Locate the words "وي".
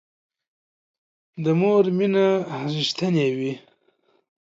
3.37-3.53